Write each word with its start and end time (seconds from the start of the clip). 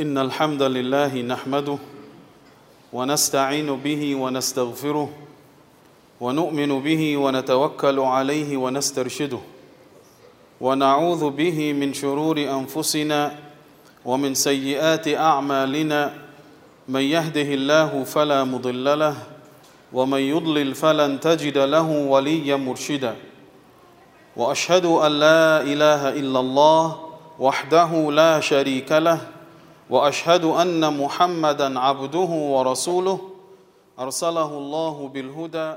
إن 0.00 0.18
الحمد 0.18 0.62
لله 0.62 1.22
نحمده 1.22 1.78
ونستعين 2.92 3.76
به 3.76 4.14
ونستغفره 4.14 5.08
ونؤمن 6.20 6.80
به 6.80 7.16
ونتوكل 7.16 7.98
عليه 8.00 8.56
ونسترشده 8.56 9.38
ونعوذ 10.60 11.30
به 11.30 11.72
من 11.72 11.92
شرور 11.92 12.38
أنفسنا 12.38 13.34
ومن 14.04 14.34
سيئات 14.34 15.08
أعمالنا 15.08 16.12
من 16.88 17.00
يهده 17.00 17.54
الله 17.54 18.04
فلا 18.04 18.44
مضل 18.44 18.98
له 18.98 19.16
ومن 19.92 20.20
يضلل 20.20 20.74
فلن 20.74 21.20
تجد 21.20 21.58
له 21.58 21.90
وليا 21.90 22.56
مرشدا 22.56 23.16
وأشهد 24.36 24.84
أن 24.84 25.12
لا 25.12 25.60
إله 25.62 26.08
إلا 26.08 26.40
الله 26.40 26.98
وحده 27.38 28.10
لا 28.12 28.40
شريك 28.40 28.92
له 28.92 29.31
وأشهد 29.92 30.44
أن 30.44 30.98
محمدا 30.98 31.80
عبده 31.80 32.18
ورسوله. 32.18 33.30
أرسله 33.98 34.58
الله 34.58 35.08
بالهدى 35.08 35.74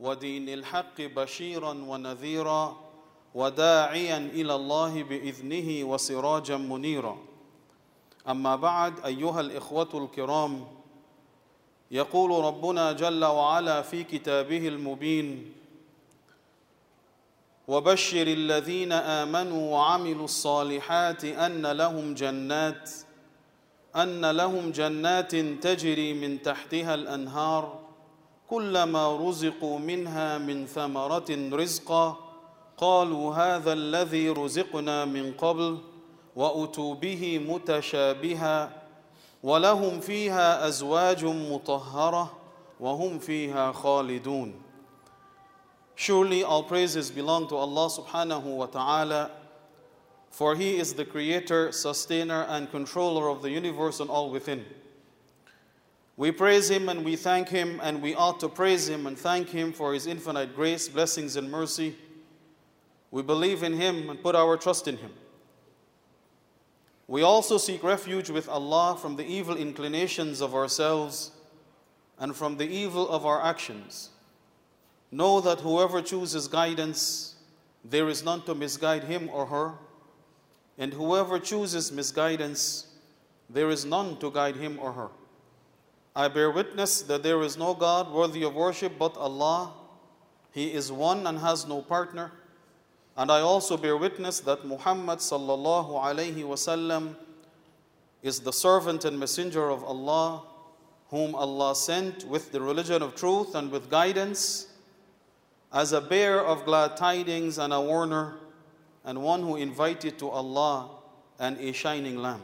ودين 0.00 0.48
الحق 0.48 1.00
بشيرا 1.00 1.72
ونذيرا 1.88 2.76
وداعيا 3.34 4.16
إلى 4.16 4.54
الله 4.54 5.02
بإذنه 5.02 5.84
وسراجا 5.84 6.56
منيرا. 6.56 7.16
أما 8.28 8.56
بعد 8.56 9.04
أيها 9.04 9.40
الإخوة 9.40 9.88
الكرام 9.94 10.64
يقول 11.90 12.44
ربنا 12.44 12.92
جل 12.92 13.24
وعلا 13.24 13.82
في 13.82 14.04
كتابه 14.04 14.68
المبين 14.68 15.52
وبشر 17.68 18.26
الذين 18.26 18.92
آمنوا 18.92 19.72
وعملوا 19.72 20.24
الصالحات 20.24 21.24
أن 21.24 21.66
لهم 21.66 22.14
جنات 22.14 22.90
أن 23.96 24.30
لهم 24.30 24.70
جنات 24.70 25.36
تجري 25.36 26.14
من 26.14 26.42
تحتها 26.42 26.94
الأنهار 26.94 27.78
كلما 28.50 29.16
رزقوا 29.16 29.78
منها 29.78 30.38
من 30.38 30.66
ثمرة 30.66 31.30
رزقا 31.52 32.16
قالوا 32.76 33.34
هذا 33.34 33.72
الذي 33.72 34.28
رزقنا 34.28 35.04
من 35.04 35.32
قبل 35.32 35.78
وأتوا 36.36 36.94
به 36.94 37.38
متشابها 37.38 38.72
ولهم 39.42 40.00
فيها 40.00 40.68
أزواج 40.68 41.24
مطهرة 41.24 42.32
وهم 42.80 43.18
فيها 43.18 43.72
خالدون. 43.72 44.54
Surely 45.96 46.42
all 46.42 46.64
praises 46.64 47.10
belong 47.10 47.46
to 47.46 47.56
Allah 47.56 47.86
subhanahu 47.88 48.56
wa 48.56 48.66
ta'ala, 48.66 49.30
for 50.34 50.56
He 50.56 50.78
is 50.78 50.94
the 50.94 51.04
creator, 51.04 51.70
sustainer, 51.70 52.44
and 52.48 52.68
controller 52.68 53.28
of 53.28 53.40
the 53.40 53.50
universe 53.50 54.00
and 54.00 54.10
all 54.10 54.30
within. 54.30 54.64
We 56.16 56.32
praise 56.32 56.68
Him 56.68 56.88
and 56.88 57.04
we 57.04 57.14
thank 57.14 57.48
Him, 57.48 57.80
and 57.80 58.02
we 58.02 58.16
ought 58.16 58.40
to 58.40 58.48
praise 58.48 58.88
Him 58.88 59.06
and 59.06 59.16
thank 59.16 59.50
Him 59.50 59.72
for 59.72 59.94
His 59.94 60.08
infinite 60.08 60.56
grace, 60.56 60.88
blessings, 60.88 61.36
and 61.36 61.48
mercy. 61.48 61.94
We 63.12 63.22
believe 63.22 63.62
in 63.62 63.74
Him 63.74 64.10
and 64.10 64.20
put 64.20 64.34
our 64.34 64.56
trust 64.56 64.88
in 64.88 64.96
Him. 64.96 65.12
We 67.06 67.22
also 67.22 67.56
seek 67.56 67.84
refuge 67.84 68.28
with 68.28 68.48
Allah 68.48 68.98
from 69.00 69.14
the 69.14 69.24
evil 69.24 69.56
inclinations 69.56 70.40
of 70.40 70.52
ourselves 70.52 71.30
and 72.18 72.34
from 72.34 72.56
the 72.56 72.66
evil 72.66 73.08
of 73.08 73.24
our 73.24 73.40
actions. 73.40 74.10
Know 75.12 75.40
that 75.42 75.60
whoever 75.60 76.02
chooses 76.02 76.48
guidance, 76.48 77.36
there 77.84 78.08
is 78.08 78.24
none 78.24 78.42
to 78.46 78.54
misguide 78.56 79.04
him 79.04 79.30
or 79.32 79.46
her, 79.46 79.74
and 80.78 80.92
whoever 80.92 81.38
chooses 81.38 81.92
misguidance, 81.92 82.88
there 83.48 83.70
is 83.70 83.84
none 83.84 84.16
to 84.18 84.30
guide 84.30 84.56
him 84.56 84.78
or 84.80 84.92
her. 84.92 85.08
I 86.16 86.28
bear 86.28 86.50
witness 86.50 87.02
that 87.02 87.22
there 87.22 87.42
is 87.42 87.56
no 87.56 87.74
God 87.74 88.12
worthy 88.12 88.44
of 88.44 88.54
worship 88.54 88.92
but 88.98 89.16
Allah. 89.16 89.72
He 90.52 90.72
is 90.72 90.92
one 90.92 91.26
and 91.26 91.38
has 91.38 91.66
no 91.66 91.82
partner. 91.82 92.32
And 93.16 93.30
I 93.30 93.40
also 93.40 93.76
bear 93.76 93.96
witness 93.96 94.40
that 94.40 94.64
Muhammad 94.64 95.18
sallallahu 95.18 96.02
alayhi 96.02 96.42
wasallam 96.42 97.16
is 98.22 98.40
the 98.40 98.52
servant 98.52 99.04
and 99.04 99.18
messenger 99.18 99.70
of 99.70 99.84
Allah, 99.84 100.42
whom 101.10 101.34
Allah 101.34 101.76
sent 101.76 102.24
with 102.24 102.50
the 102.52 102.60
religion 102.60 103.02
of 103.02 103.14
truth 103.14 103.54
and 103.54 103.70
with 103.70 103.90
guidance 103.90 104.68
as 105.72 105.92
a 105.92 106.00
bearer 106.00 106.40
of 106.40 106.64
glad 106.64 106.96
tidings 106.96 107.58
and 107.58 107.72
a 107.72 107.80
warner, 107.80 108.34
and 109.04 109.22
one 109.22 109.42
who 109.42 109.56
invited 109.56 110.18
to 110.18 110.28
Allah 110.28 110.90
and 111.38 111.58
a 111.58 111.72
shining 111.72 112.16
lamp. 112.16 112.42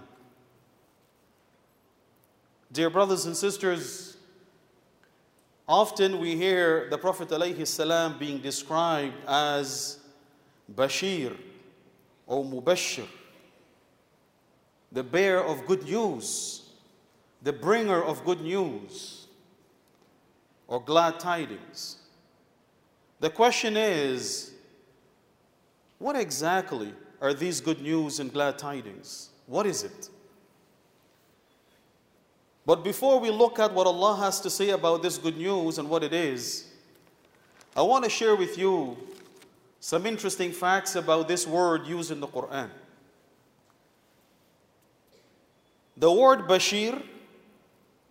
Dear 2.73 2.91
brothers 2.91 3.27
and 3.27 3.37
sisters, 3.37 4.17
often 5.67 6.21
we 6.21 6.37
hear 6.37 6.89
the 6.91 6.99
Prophet 6.99 7.29
ﷺ 7.29 8.19
being 8.19 8.39
described 8.39 9.15
as 9.27 9.99
Bashir 10.73 11.37
or 12.27 12.45
Mubashir, 12.45 13.07
the 14.93 15.03
bearer 15.03 15.43
of 15.43 15.67
good 15.67 15.83
news, 15.85 16.63
the 17.43 17.53
bringer 17.53 18.03
of 18.03 18.25
good 18.25 18.41
news, 18.41 19.27
or 20.69 20.81
glad 20.81 21.19
tidings. 21.19 21.97
The 23.19 23.31
question 23.31 23.77
is 23.77 24.53
what 26.01 26.17
exactly 26.17 26.93
are 27.21 27.33
these 27.33 27.61
good 27.61 27.81
news 27.81 28.19
and 28.19 28.33
glad 28.33 28.59
tidings? 28.59 29.29
What 29.47 29.67
is 29.67 29.85
it? 29.85 30.09
But 32.65 32.83
before 32.83 33.21
we 33.21 33.31
look 33.31 33.59
at 33.59 33.73
what 33.73 33.87
Allah 33.87 34.17
has 34.17 34.41
to 34.41 34.51
say 34.51 34.71
about 34.71 35.03
this 35.03 35.19
good 35.19 35.37
news 35.37 35.79
and 35.79 35.91
what 35.91 36.03
it 36.03 36.15
is, 36.15 36.69
I 37.77 37.83
want 37.83 38.05
to 38.05 38.11
share 38.11 38.35
with 38.35 38.57
you 38.57 38.97
some 39.79 40.07
interesting 40.07 40.53
facts 40.53 40.97
about 40.97 41.29
this 41.29 41.47
word 41.47 41.87
used 41.87 42.11
in 42.11 42.21
the 42.21 42.27
Quran. 42.27 42.71
The 45.99 46.11
word 46.11 46.49
Bashir, 46.49 47.03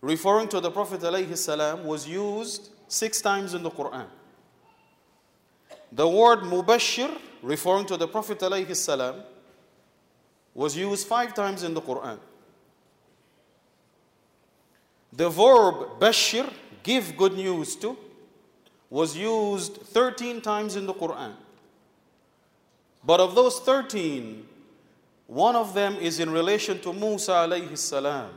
referring 0.00 0.46
to 0.48 0.60
the 0.60 0.70
Prophet 0.70 1.00
ﷺ, 1.00 1.82
was 1.84 2.06
used 2.06 2.70
six 2.86 3.20
times 3.20 3.54
in 3.54 3.64
the 3.64 3.70
Quran. 3.70 4.06
The 5.90 6.08
word 6.08 6.40
Mubashir, 6.40 7.16
referring 7.42 7.86
to 7.86 7.96
the 7.96 8.06
Prophet 8.08 8.38
ﷺ, 8.38 9.22
was 10.54 10.76
used 10.76 11.06
five 11.06 11.34
times 11.34 11.62
in 11.62 11.74
the 11.74 11.80
Quran. 11.80 12.18
The 15.12 15.28
verb 15.28 15.98
Bashir, 16.00 16.50
give 16.82 17.16
good 17.16 17.34
news 17.34 17.76
to, 17.76 17.96
was 18.88 19.16
used 19.16 19.76
13 19.76 20.40
times 20.40 20.76
in 20.76 20.86
the 20.86 20.94
Quran. 20.94 21.34
But 23.04 23.20
of 23.20 23.34
those 23.34 23.60
13, 23.60 24.46
one 25.26 25.56
of 25.56 25.74
them 25.74 25.94
is 25.96 26.18
in 26.20 26.30
relation 26.30 26.80
to 26.80 26.92
Musa 26.92 27.32
alayhi 27.32 27.78
salam. 27.78 28.30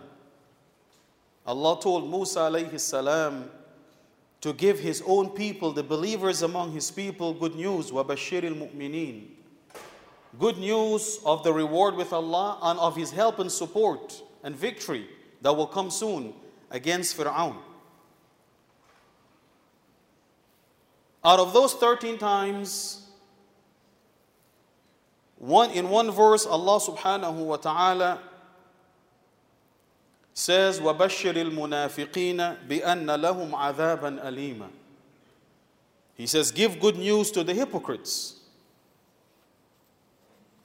Allah 1.46 1.80
told 1.82 2.10
Musa 2.10 2.40
alayhi 2.40 2.80
salam 2.80 3.50
to 4.43 4.53
give 4.53 4.79
his 4.79 5.03
own 5.07 5.31
people, 5.31 5.73
the 5.73 5.83
believers 5.83 6.43
among 6.43 6.73
his 6.73 6.91
people, 6.91 7.35
good 7.35 7.57
news. 7.57 7.91
وَبَشِّرِ 7.91 8.43
الْمُؤْمِنِينَ 8.43 9.27
Good 10.39 10.59
news 10.59 11.21
of 11.25 11.43
the 11.43 11.53
reward 11.53 11.97
with 11.97 12.13
Allah 12.13 12.59
and 12.63 12.79
of 12.79 12.95
his 12.95 13.11
help 13.11 13.39
and 13.39 13.51
support 13.51 14.23
and 14.45 14.55
victory 14.55 15.09
that 15.43 15.57
will 15.57 15.67
come 15.67 15.91
soon 15.91 16.35
against 16.71 17.17
Fir'aun. 17.17 17.57
Out 21.25 21.41
of 21.41 21.53
those 21.53 21.75
13 21.75 22.19
times, 22.19 23.09
one, 25.39 25.71
in 25.71 25.89
one 25.89 26.11
verse, 26.11 26.47
Allah 26.47 26.79
subhanahu 26.81 27.45
wa 27.45 27.57
ta'ala 27.57 28.21
says, 30.35 30.79
وَبَشِّرِ 30.79 31.35
الْمُنَافِقِينَ 31.35 32.69
بِأَنَّ 32.69 33.07
لَهُمْ 33.07 33.51
عَذَابًا 33.51 34.25
أَلِيمًا 34.25 34.69
He 36.15 36.27
says, 36.27 36.53
give 36.53 36.79
good 36.79 36.97
news 36.97 37.31
to 37.33 37.43
the 37.43 37.53
hypocrites. 37.55 38.37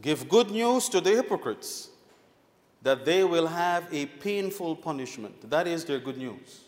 Give 0.01 0.27
good 0.29 0.51
news 0.51 0.89
to 0.89 1.01
the 1.01 1.11
hypocrites 1.11 1.89
that 2.83 3.05
they 3.05 3.23
will 3.23 3.47
have 3.47 3.87
a 3.91 4.05
painful 4.05 4.75
punishment. 4.75 5.49
That 5.49 5.67
is 5.67 5.85
their 5.85 5.99
good 5.99 6.17
news. 6.17 6.65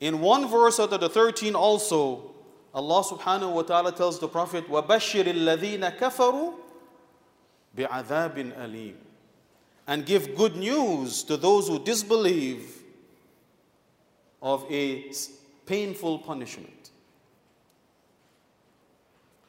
In 0.00 0.20
one 0.20 0.48
verse 0.48 0.78
out 0.78 0.92
of 0.92 1.00
the 1.00 1.08
13 1.08 1.54
also, 1.54 2.34
Allah 2.72 3.02
subhanahu 3.02 3.52
wa 3.52 3.62
ta'ala 3.62 3.92
tells 3.92 4.20
the 4.20 4.28
Prophet, 4.28 4.68
وَبَشِّرِ 4.68 5.24
الَّذِينَ 5.24 5.98
كَفَرُوا 5.98 6.54
بِعَذَابٍ 7.76 8.52
أَلِيمٍ 8.54 8.94
and 9.85 10.05
give 10.05 10.35
good 10.35 10.55
news 10.55 11.23
to 11.23 11.35
those 11.35 11.67
who 11.67 11.77
disbelieve 11.77 12.83
of 14.41 14.65
a 14.69 15.11
painful 15.65 16.19
punishment. 16.19 16.91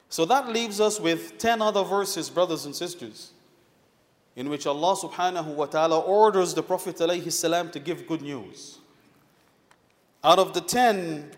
So 0.09 0.25
that 0.27 0.49
leaves 0.49 0.81
us 0.81 1.01
with 1.01 1.39
10 1.39 1.61
other 1.61 1.83
verses, 1.83 2.31
brothers 2.31 2.67
and 2.67 2.75
sisters, 2.75 3.33
in 4.37 4.49
which 4.49 4.67
Allah 4.67 4.97
subhanahu 4.97 5.55
wa 5.55 5.67
ta'ala 5.67 5.99
orders 5.99 6.55
the 6.55 6.63
Prophet 6.63 6.99
salam 7.33 7.71
to 7.71 7.81
give 7.81 8.07
good 8.07 8.23
news. 8.23 8.79
Out 10.23 10.39
of 10.39 10.55
the 10.55 10.61
ten, 10.61 11.31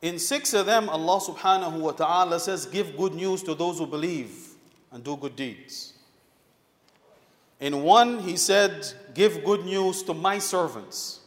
in 0.00 0.18
six 0.18 0.54
of 0.54 0.66
them, 0.66 0.88
Allah 0.88 1.20
subhanahu 1.20 1.80
wa 1.80 1.92
ta'ala 1.92 2.38
says, 2.38 2.66
Give 2.66 2.96
good 2.96 3.14
news 3.14 3.42
to 3.44 3.54
those 3.54 3.78
who 3.78 3.86
believe 3.86 4.47
and 4.91 5.03
do 5.03 5.17
good 5.17 5.35
deeds. 5.35 5.93
In 7.59 7.83
one, 7.83 8.19
He 8.19 8.37
said, 8.37 8.85
Give 9.13 9.43
good 9.43 9.65
news 9.65 10.03
to 10.03 10.13
my 10.13 10.39
servants. 10.39 11.19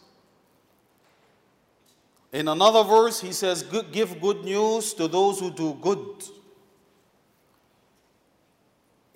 In 2.32 2.48
another 2.48 2.82
verse, 2.82 3.20
He 3.20 3.32
says, 3.32 3.62
Give 3.92 4.20
good 4.20 4.44
news 4.44 4.94
to 4.94 5.08
those 5.08 5.40
who 5.40 5.50
do 5.50 5.76
good. 5.80 6.24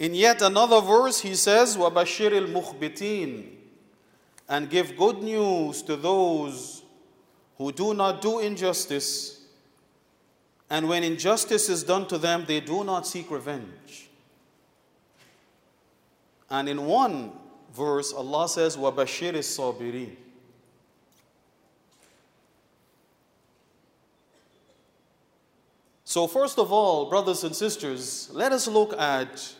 In 0.00 0.14
yet 0.14 0.40
another 0.40 0.80
verse, 0.80 1.20
he 1.20 1.34
says, 1.34 1.76
وَبَشِّرِ 1.76 2.46
الْمُخْبِتِينَ 2.46 3.44
And 4.48 4.70
give 4.70 4.96
good 4.96 5.22
news 5.22 5.82
to 5.82 5.94
those 5.94 6.82
who 7.58 7.70
do 7.70 7.92
not 7.92 8.22
do 8.22 8.38
injustice, 8.38 9.42
and 10.70 10.88
when 10.88 11.04
injustice 11.04 11.68
is 11.68 11.84
done 11.84 12.08
to 12.08 12.16
them, 12.16 12.46
they 12.48 12.60
do 12.60 12.82
not 12.82 13.06
seek 13.06 13.30
revenge. 13.30 14.08
And 16.50 16.68
in 16.68 16.84
one 16.86 17.32
verse, 17.74 18.12
Allah 18.12 18.48
says, 18.48 18.76
وَبَشِّرِ 18.76 19.34
الصَّابِرِينَ 19.34 20.16
So, 26.04 26.26
first 26.26 26.58
of 26.58 26.72
all, 26.72 27.08
brothers 27.08 27.44
and 27.44 27.54
sisters, 27.54 28.30
let 28.32 28.50
us 28.50 28.66
look 28.66 28.98
at 28.98 29.54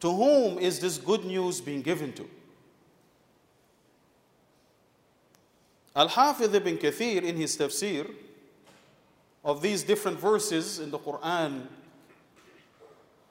to 0.00 0.14
whom 0.14 0.58
is 0.58 0.78
this 0.78 0.98
good 0.98 1.24
news 1.24 1.60
being 1.62 1.80
given 1.80 2.12
to? 2.12 2.28
Al-Hafidh 5.96 6.52
ibn 6.52 6.76
Kathir 6.76 7.22
in 7.22 7.36
his 7.36 7.56
tafsir 7.56 8.12
of 9.44 9.62
these 9.62 9.82
different 9.84 10.18
verses 10.18 10.80
in 10.80 10.90
the 10.90 10.98
Quran 10.98 11.66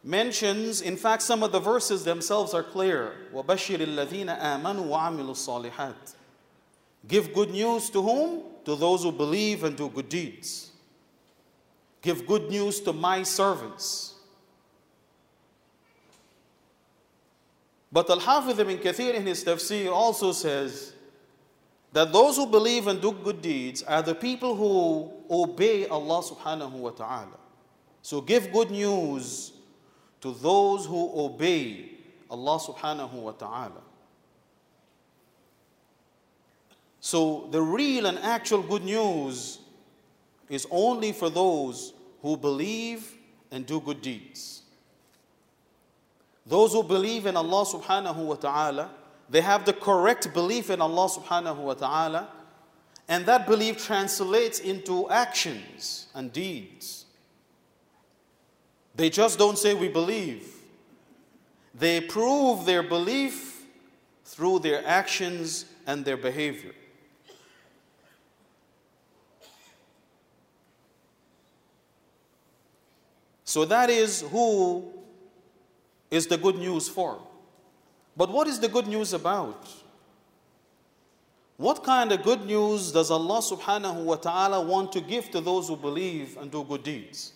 mentions, 0.06 0.82
in 0.82 0.98
fact, 0.98 1.22
some 1.22 1.44
of 1.44 1.52
the 1.52 1.60
verses 1.60 2.04
themselves 2.04 2.54
are 2.54 2.64
clear. 2.64 3.14
وَبَشِّرِ 3.34 3.78
الَّذِينَ 3.78 4.40
آمَنُوا 4.40 4.88
وَعَمِلُوا 4.88 5.72
الصَّالِحَاتِ 5.72 6.16
Give 7.08 7.34
good 7.34 7.52
news 7.52 7.90
to 7.92 8.02
whom? 8.02 8.44
To 8.66 8.76
those 8.76 9.04
who 9.04 9.12
believe 9.12 9.64
and 9.64 9.76
do 9.76 9.90
good 9.90 10.10
deeds. 10.10 10.72
Give 12.02 12.26
good 12.26 12.50
news 12.50 12.80
to 12.82 12.94
my 12.94 13.24
servants. 13.24 14.16
But 17.92 18.10
Al-Hafidh 18.10 18.60
ibn 18.60 18.78
Kathir 18.78 19.14
in 19.14 19.26
his 19.26 19.44
tafsir 19.44 19.92
also 19.92 20.32
says 20.32 20.94
that 21.92 22.14
those 22.14 22.38
who 22.38 22.46
believe 22.48 22.88
and 22.88 23.02
do 23.02 23.12
good 23.12 23.42
deeds 23.42 23.84
are 23.84 24.02
the 24.02 24.16
people 24.16 24.56
who 24.56 25.12
obey 25.30 25.88
Allah 25.88 26.24
subhanahu 26.24 26.72
wa 26.72 26.92
ta'ala. 26.92 27.38
So 28.02 28.22
give 28.22 28.52
good 28.54 28.72
news 28.72 29.52
to 30.21 30.33
those 30.33 30.87
who 30.87 31.11
obey 31.15 31.91
Allah 32.31 32.59
subhanahu 32.59 33.13
wa 33.13 33.33
ta'ala. 33.33 33.83
So 37.01 37.49
the 37.53 37.63
real 37.63 38.07
and 38.07 38.19
actual 38.19 38.63
good 38.63 38.83
news 38.83 39.61
is 40.49 40.67
only 40.71 41.13
for 41.13 41.31
those 41.31 41.93
who 42.23 42.37
believe 42.37 43.15
and 43.51 43.65
do 43.65 43.81
good 43.81 44.03
deeds. 44.03 44.63
Those 46.47 46.73
who 46.73 46.83
believe 46.83 47.27
in 47.27 47.37
Allah 47.37 47.65
subhanahu 47.65 48.17
wa 48.17 48.35
ta'ala, 48.35 48.91
they 49.29 49.41
have 49.41 49.65
the 49.65 49.73
correct 49.73 50.33
belief 50.33 50.71
in 50.71 50.81
Allah 50.81 51.09
subhanahu 51.09 51.59
wa 51.59 51.75
ta'ala, 51.75 52.29
and 53.09 53.27
that 53.27 53.47
belief 53.47 53.85
translates 53.85 54.61
into 54.61 55.09
actions 55.11 56.07
and 56.15 56.33
deeds. 56.33 57.06
They 58.97 59.11
just 59.11 59.39
don't 59.39 59.59
say 59.59 59.75
we 59.75 59.89
believe. 59.89 60.49
They 61.75 62.01
prove 62.01 62.65
their 62.65 62.83
belief 62.83 63.63
through 64.25 64.61
their 64.61 64.87
actions 64.87 65.67
and 65.87 66.05
their 66.05 66.17
behavior. 66.17 66.73
So 73.45 73.65
that 73.67 73.91
is 73.91 74.23
who 74.23 74.93
is 76.11 76.27
the 76.27 76.37
good 76.37 76.57
news 76.57 76.89
for. 76.89 77.21
But 78.17 78.31
what 78.31 78.49
is 78.49 78.59
the 78.59 78.69
good 78.69 78.87
news 78.87 79.13
about? 79.13 79.69
What 81.57 81.85
kind 81.85 82.13
of 82.13 82.23
good 82.23 82.45
news 82.45 82.93
does 82.93 83.11
Allah 83.11 83.39
subhanahu 83.41 84.05
wa 84.05 84.17
ta'ala 84.17 84.61
want 84.61 84.93
to 84.93 85.01
give 85.01 85.31
to 85.31 85.41
those 85.41 85.69
who 85.69 85.77
believe 85.77 86.37
and 86.37 86.51
do 86.51 86.65
good 86.65 86.83
deeds? 86.83 87.33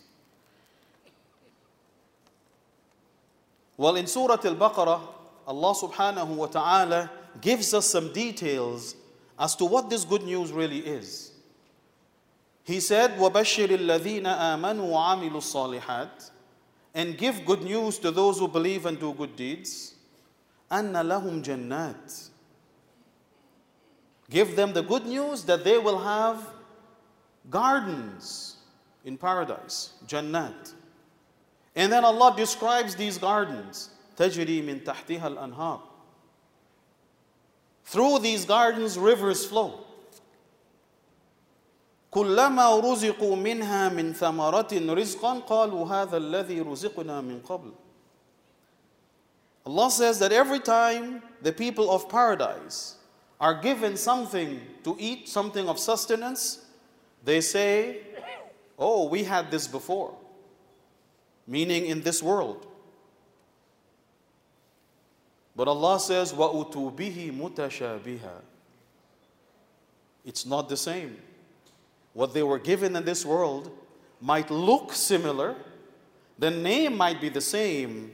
Well, 3.80 3.96
in 3.96 4.08
Surah 4.08 4.40
Al 4.44 4.56
Baqarah, 4.56 5.02
Allah 5.48 5.74
subhanahu 5.74 6.36
wa 6.36 6.48
ta'ala 6.48 7.12
gives 7.42 7.74
us 7.74 7.86
some 7.88 8.14
details 8.14 8.96
as 9.38 9.56
to 9.58 9.66
what 9.66 9.90
this 9.90 10.06
good 10.06 10.24
news 10.24 10.52
really 10.52 10.80
is. 10.80 11.32
He 12.64 12.80
said, 12.80 13.18
وَبَشِّرِ 13.18 13.68
الَّذِينَ 13.68 14.24
آمَنُوا 14.24 14.90
وَعَمِلُوا 14.90 15.32
الصَّالِحَاتِ 15.82 16.32
and 16.96 17.18
give 17.18 17.46
good 17.46 17.62
news 17.62 18.00
to 18.00 18.10
those 18.10 18.40
who 18.40 18.48
believe 18.48 18.86
and 18.86 18.98
do 18.98 19.14
good 19.14 19.36
deeds. 19.36 19.96
أَنَّ 20.72 20.94
لَهُمْ 20.94 21.44
جَنَّاتٍ 21.44 22.30
Give 24.30 24.56
them 24.56 24.74
the 24.74 24.82
good 24.82 25.06
news 25.06 25.44
that 25.44 25.64
they 25.64 25.78
will 25.78 26.00
have 26.00 26.50
gardens 27.50 28.56
in 29.04 29.18
paradise, 29.18 29.94
Jannat. 30.08 30.74
And 31.76 31.92
then 31.92 32.06
Allah 32.06 32.34
describes 32.36 32.96
these 32.96 33.18
gardens, 33.18 33.90
تَجْرِي 34.18 34.64
مِن 34.64 34.84
تَحْتِهَا 34.84 35.36
الْأَنْهَارِ 35.36 35.82
Through 37.84 38.20
these 38.20 38.46
gardens, 38.46 38.98
rivers 38.98 39.46
flow. 39.46 39.86
كلما 42.16 42.80
رزقوا 42.80 43.36
منها 43.36 43.90
من 43.90 44.14
ثمرة 44.14 44.72
رزقا 44.72 45.40
قالوا 45.40 45.88
هذا 45.88 46.18
الذي 46.18 46.62
رزقنا 46.62 47.22
من 47.22 47.42
قبل 47.42 47.74
Allah 49.66 49.90
says 49.92 50.20
that 50.20 50.32
every 50.32 50.60
time 50.60 51.24
the 51.42 51.52
people 51.52 51.90
of 51.92 52.08
paradise 52.08 52.96
are 53.42 53.56
given 53.56 53.98
something 53.98 54.62
to 54.84 54.96
eat, 55.00 55.28
something 55.28 55.68
of 55.68 55.80
sustenance, 55.80 56.66
they 57.24 57.42
say, 57.42 57.98
Oh, 58.78 59.08
we 59.10 59.24
had 59.24 59.50
this 59.52 59.68
before, 59.68 60.14
meaning 61.50 61.86
in 61.86 62.02
this 62.02 62.22
world. 62.24 62.66
But 65.56 65.68
Allah 65.68 66.00
says, 66.00 66.34
وَأُتُوا 66.34 66.96
بِهِ 66.96 67.32
مُتَشَابِهًا 67.32 68.42
It's 70.26 70.46
not 70.46 70.70
the 70.70 70.78
same 70.78 71.18
what 72.16 72.34
they 72.34 72.42
were 72.42 72.58
given 72.58 72.96
in 72.96 73.04
this 73.04 73.26
world 73.26 73.70
might 74.22 74.50
look 74.50 74.94
similar, 74.94 75.54
the 76.40 76.50
name 76.50 76.96
might 76.96 77.20
be 77.20 77.28
the 77.28 77.42
same, 77.42 78.14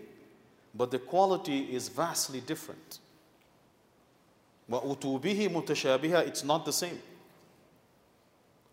but 0.73 0.89
the 0.89 0.97
quality 0.97 1.73
is 1.75 1.87
vastly 1.87 2.41
different. 2.41 2.97
وَأُتُوبِهِ 4.69 5.49
مُتَشَابِهَا 5.49 6.27
It's 6.27 6.43
not 6.43 6.65
the 6.65 6.73
same. 6.73 6.99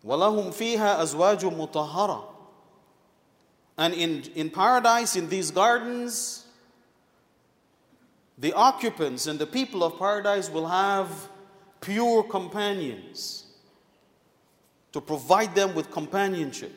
وَلَهُمْ 0.02 0.50
فِيهَا 0.54 1.02
أَزْوَاجٌ 1.02 1.40
مُطَهَّرَةٌ 1.42 2.24
and 3.77 3.93
in, 3.93 4.23
in 4.35 4.49
paradise, 4.49 5.15
in 5.15 5.29
these 5.29 5.51
gardens, 5.51 6.45
the 8.37 8.53
occupants 8.53 9.27
and 9.27 9.39
the 9.39 9.47
people 9.47 9.83
of 9.83 9.97
paradise 9.97 10.49
will 10.49 10.67
have 10.67 11.29
pure 11.81 12.23
companions 12.23 13.45
to 14.91 15.01
provide 15.01 15.55
them 15.55 15.73
with 15.75 15.91
companionship. 15.91 16.71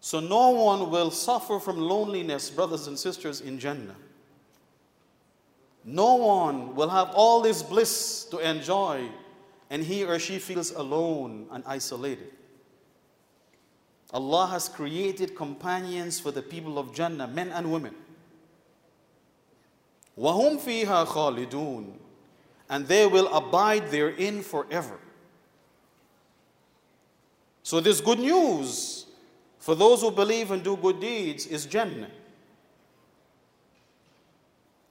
So 0.00 0.20
no 0.20 0.50
one 0.50 0.90
will 0.90 1.10
suffer 1.10 1.58
from 1.58 1.78
loneliness, 1.78 2.50
brothers 2.50 2.86
and 2.86 2.98
sisters, 2.98 3.40
in 3.40 3.58
Jannah. 3.58 3.96
No 5.84 6.16
one 6.16 6.74
will 6.74 6.88
have 6.88 7.10
all 7.14 7.40
this 7.40 7.62
bliss 7.62 8.24
to 8.30 8.38
enjoy, 8.38 9.08
and 9.70 9.82
he 9.82 10.04
or 10.04 10.18
she 10.18 10.38
feels 10.38 10.70
alone 10.72 11.46
and 11.50 11.64
isolated. 11.66 12.32
Allah 14.11 14.47
has 14.47 14.69
created 14.69 15.35
companions 15.35 16.19
for 16.19 16.31
the 16.31 16.41
people 16.41 16.77
of 16.77 16.93
Jannah, 16.93 17.27
men 17.27 17.49
and 17.49 17.71
women. 17.71 17.95
وَهُمْ 20.17 20.59
فِيهَا 20.59 21.07
خَالِدُونَ 21.07 21.93
And 22.69 22.87
they 22.87 23.07
will 23.07 23.33
abide 23.33 23.89
therein 23.89 24.43
forever. 24.43 24.99
So, 27.63 27.79
this 27.79 28.01
good 28.01 28.19
news 28.19 29.05
for 29.57 29.73
those 29.73 30.01
who 30.01 30.11
believe 30.11 30.51
and 30.51 30.63
do 30.63 30.75
good 30.75 30.99
deeds 30.99 31.47
is 31.47 31.65
Jannah. 31.65 32.11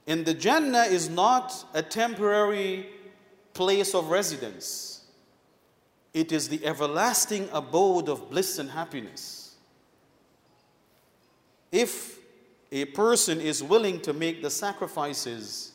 And 0.07 0.25
the 0.25 0.33
Jannah 0.33 0.83
is 0.83 1.09
not 1.09 1.65
a 1.73 1.81
temporary 1.81 2.89
place 3.53 3.93
of 3.93 4.09
residence, 4.09 4.96
it 6.13 6.31
is 6.31 6.49
the 6.49 6.63
everlasting 6.65 7.49
abode 7.51 8.07
of 8.07 8.29
bliss 8.29 8.59
and 8.59 8.69
happiness. 8.69 9.55
If 11.71 12.19
a 12.71 12.85
person 12.85 13.41
is 13.41 13.63
willing 13.63 13.99
to 14.01 14.13
make 14.13 14.41
the 14.41 14.49
sacrifices 14.49 15.73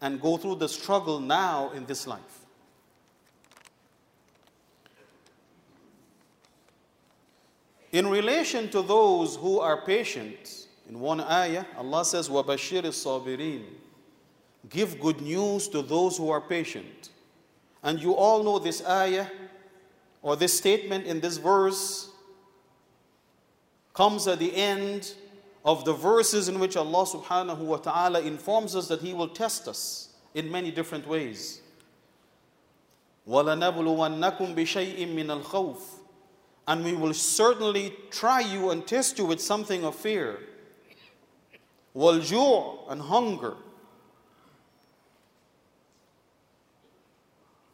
and 0.00 0.20
go 0.20 0.36
through 0.36 0.56
the 0.56 0.68
struggle 0.68 1.20
now 1.20 1.70
in 1.70 1.84
this 1.86 2.06
life. 2.06 2.40
In 7.92 8.06
relation 8.06 8.70
to 8.70 8.82
those 8.82 9.36
who 9.36 9.60
are 9.60 9.82
patient, 9.82 10.68
in 10.88 11.00
one 11.00 11.20
ayah, 11.20 11.64
Allah 11.76 12.04
says, 12.04 12.28
وَبَشِّرِ 12.28 12.82
الصَّابِرِينَ 12.82 13.64
Give 14.68 15.00
good 15.00 15.20
news 15.20 15.68
to 15.68 15.82
those 15.82 16.16
who 16.16 16.30
are 16.30 16.40
patient. 16.40 17.10
And 17.82 18.00
you 18.00 18.14
all 18.14 18.42
know 18.44 18.58
this 18.58 18.84
ayah 18.86 19.26
or 20.24 20.36
this 20.36 20.56
statement 20.56 21.06
in 21.06 21.20
this 21.20 21.36
verse 21.36 22.10
comes 23.94 24.26
at 24.26 24.38
the 24.38 24.54
end 24.54 25.14
of 25.64 25.84
the 25.84 25.92
verses 25.92 26.48
in 26.48 26.58
which 26.58 26.76
Allah 26.76 27.04
subhanahu 27.04 27.58
wa 27.58 27.76
ta'ala 27.76 28.20
informs 28.20 28.74
us 28.76 28.88
that 28.88 29.00
He 29.00 29.14
will 29.14 29.28
test 29.28 29.68
us 29.68 30.08
in 30.34 30.50
many 30.50 30.70
different 30.70 31.06
ways. 31.06 31.60
وَلَنَبْلُوَنَّكُمْ 33.28 34.54
بِشَيْءٍ 34.54 35.06
مِّنَ 35.14 35.42
الْخَوْفِ 35.42 36.00
and 36.70 36.84
we 36.84 36.92
will 36.92 37.14
certainly 37.14 37.92
try 38.10 38.38
you 38.38 38.70
and 38.70 38.86
test 38.86 39.18
you 39.18 39.24
with 39.24 39.40
something 39.40 39.84
of 39.84 39.94
fear. 39.96 40.38
Walju' 41.96 42.88
and 42.88 43.02
hunger. 43.02 43.54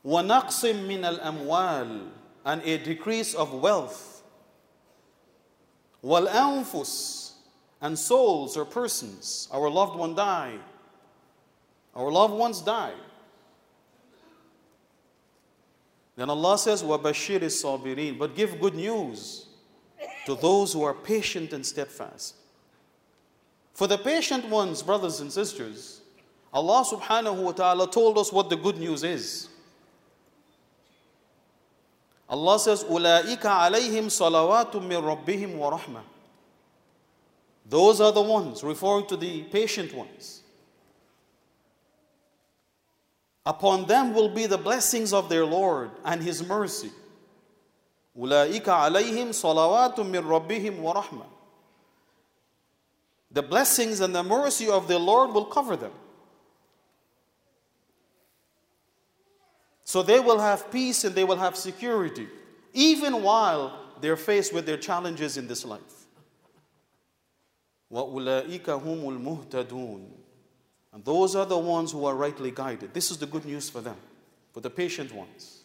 وَنَقْصٍ 0.02 0.64
مِّنَ 0.88 1.18
الْأَمْوَالِ 1.20 2.08
and 2.45 2.61
a 2.63 2.77
decrease 2.77 3.33
of 3.33 3.53
wealth. 3.53 4.23
Wal 6.01 6.27
anfus, 6.27 7.31
and 7.81 7.97
souls 7.97 8.55
or 8.55 8.63
persons, 8.63 9.47
our 9.51 9.69
loved 9.69 9.97
one 9.97 10.15
die. 10.15 10.57
Our 11.95 12.11
loved 12.11 12.35
ones 12.35 12.61
die. 12.61 12.93
Then 16.15 16.29
Allah 16.29 16.57
says, 16.57 16.83
Wabashir 16.83 17.41
is 17.41 17.61
sabirin, 17.61 18.19
but 18.19 18.35
give 18.35 18.59
good 18.59 18.75
news 18.75 19.47
to 20.25 20.35
those 20.35 20.73
who 20.73 20.83
are 20.83 20.93
patient 20.93 21.53
and 21.53 21.65
steadfast. 21.65 22.35
For 23.73 23.87
the 23.87 23.97
patient 23.97 24.47
ones, 24.49 24.83
brothers 24.83 25.19
and 25.19 25.31
sisters, 25.31 26.01
Allah 26.53 26.85
subhanahu 26.85 27.43
wa 27.43 27.51
ta'ala 27.53 27.89
told 27.89 28.17
us 28.17 28.31
what 28.31 28.49
the 28.49 28.57
good 28.57 28.77
news 28.77 29.03
is. 29.03 29.49
Allah 32.30 32.58
says, 32.58 32.84
أُولَٰئِكَ 32.84 33.40
عَلَيْهِمْ 33.40 34.06
صَلَوَاتٌ 34.06 34.72
مِّن 34.72 35.02
رَبِّهِمْ 35.02 35.56
وَرَحْمَةٌ 35.56 36.02
Those 37.68 38.00
are 38.00 38.12
the 38.12 38.20
ones, 38.20 38.64
referring 38.64 39.06
to 39.06 39.16
the 39.16 39.42
patient 39.44 39.94
ones. 39.94 40.42
Upon 43.44 43.86
them 43.86 44.12
will 44.12 44.28
be 44.28 44.46
the 44.46 44.58
blessings 44.58 45.12
of 45.12 45.28
their 45.28 45.46
Lord 45.46 45.90
and 46.04 46.20
His 46.22 46.44
mercy. 46.44 46.90
أولئك 48.18 48.68
عليهم 48.68 49.32
صلوات 49.32 50.00
من 50.00 50.24
ربهم 50.24 50.80
ورحمة. 50.82 51.26
The 53.30 53.42
blessings 53.42 54.00
and 54.00 54.14
the 54.14 54.22
mercy 54.22 54.68
of 54.68 54.88
their 54.88 54.98
Lord 54.98 55.32
will 55.32 55.44
cover 55.44 55.76
them. 55.76 55.92
So 59.90 60.02
they 60.02 60.20
will 60.20 60.38
have 60.38 60.70
peace 60.70 61.04
and 61.04 61.14
they 61.14 61.24
will 61.24 61.36
have 61.36 61.56
security, 61.56 62.28
even 62.72 63.22
while 63.22 63.78
they're 64.00 64.16
faced 64.16 64.52
with 64.52 64.66
their 64.66 64.76
challenges 64.76 65.36
in 65.36 65.46
this 65.46 65.64
life. 65.64 65.80
وَأُولَٰئِكَ 67.92 68.64
هُمُ 68.64 69.02
الْمُهْتَدُونَ 69.04 70.16
and 70.96 71.04
those 71.04 71.36
are 71.36 71.44
the 71.44 71.58
ones 71.58 71.92
who 71.92 72.06
are 72.06 72.14
rightly 72.14 72.50
guided. 72.50 72.94
This 72.94 73.10
is 73.10 73.18
the 73.18 73.26
good 73.26 73.44
news 73.44 73.68
for 73.68 73.82
them, 73.82 73.98
for 74.54 74.60
the 74.60 74.70
patient 74.70 75.12
ones. 75.12 75.60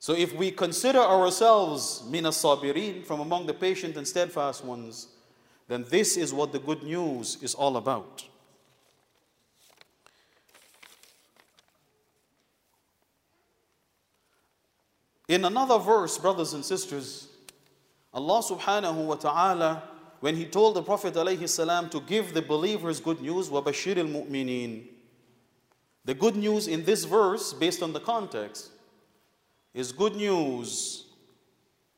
So 0.00 0.12
if 0.12 0.34
we 0.34 0.50
consider 0.50 0.98
ourselves 0.98 2.02
mina 2.10 2.30
sabirin 2.30 3.06
from 3.06 3.20
among 3.20 3.46
the 3.46 3.54
patient 3.54 3.96
and 3.96 4.08
steadfast 4.08 4.64
ones, 4.64 5.06
then 5.68 5.84
this 5.88 6.16
is 6.16 6.34
what 6.34 6.50
the 6.50 6.58
good 6.58 6.82
news 6.82 7.38
is 7.42 7.54
all 7.54 7.76
about. 7.76 8.24
In 15.28 15.44
another 15.44 15.78
verse, 15.78 16.18
brothers 16.18 16.52
and 16.52 16.64
sisters, 16.64 17.28
Allah 18.12 18.42
subhanahu 18.42 19.06
wa 19.06 19.14
ta'ala 19.14 19.82
when 20.24 20.36
he 20.36 20.46
told 20.46 20.74
the 20.74 20.82
Prophet 20.82 21.12
ﷺ 21.12 21.90
to 21.90 22.00
give 22.00 22.32
the 22.32 22.40
believers 22.40 22.98
good 22.98 23.20
news, 23.20 23.50
وَبَشِّرِ 23.50 23.96
الْمُؤْمِنِينَ 23.96 24.86
The 26.06 26.14
good 26.14 26.34
news 26.34 26.66
in 26.66 26.82
this 26.86 27.04
verse, 27.04 27.52
based 27.52 27.82
on 27.82 27.92
the 27.92 28.00
context, 28.00 28.70
is 29.74 29.92
good 29.92 30.16
news 30.16 31.04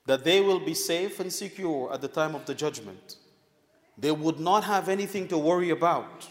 that 0.07 0.25
they 0.25 0.41
will 0.41 0.59
be 0.59 0.75
safe 0.75 1.21
and 1.21 1.33
secure 1.33 1.93
at 1.93 2.01
the 2.01 2.09
time 2.09 2.35
of 2.35 2.45
the 2.47 2.55
judgment. 2.57 3.15
They 3.97 4.11
would 4.11 4.41
not 4.41 4.65
have 4.65 4.89
anything 4.89 5.29
to 5.29 5.39
worry 5.39 5.71
about, 5.71 6.29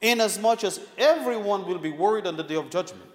inasmuch 0.00 0.64
as 0.64 0.80
everyone 0.96 1.66
will 1.66 1.78
be 1.78 1.92
worried 1.92 2.26
on 2.26 2.38
the 2.38 2.44
day 2.44 2.56
of 2.56 2.70
judgment. 2.70 3.13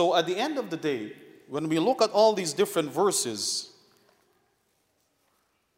So 0.00 0.16
at 0.16 0.24
the 0.24 0.34
end 0.34 0.56
of 0.56 0.70
the 0.70 0.78
day, 0.78 1.12
when 1.46 1.68
we 1.68 1.78
look 1.78 2.00
at 2.00 2.08
all 2.12 2.32
these 2.32 2.54
different 2.54 2.90
verses, 2.90 3.68